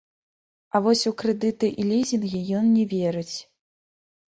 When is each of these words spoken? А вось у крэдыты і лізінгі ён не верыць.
А 0.73 0.79
вось 0.85 1.03
у 1.11 1.13
крэдыты 1.19 1.69
і 1.85 1.87
лізінгі 1.91 2.43
ён 2.63 2.73
не 2.79 2.89
верыць. 2.97 3.37